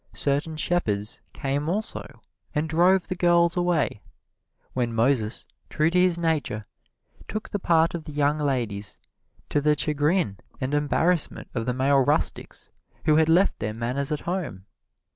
Certain 0.17 0.57
shepherds 0.57 1.21
came 1.31 1.69
also 1.69 2.21
and 2.55 2.67
drove 2.67 3.07
the 3.07 3.13
girls 3.15 3.55
away, 3.55 4.01
when 4.73 4.95
Moses, 4.95 5.45
true 5.69 5.91
to 5.91 5.99
his 5.99 6.17
nature, 6.17 6.65
took 7.27 7.47
the 7.51 7.59
part 7.59 7.93
of 7.93 8.05
the 8.05 8.11
young 8.11 8.39
ladies, 8.39 8.97
to 9.49 9.61
the 9.61 9.77
chagrin 9.77 10.39
and 10.59 10.73
embarrassment 10.73 11.49
of 11.53 11.67
the 11.67 11.73
male 11.75 11.99
rustics 11.99 12.71
who 13.05 13.15
had 13.17 13.29
left 13.29 13.59
their 13.59 13.75
manners 13.75 14.11
at 14.11 14.21
home. 14.21 14.65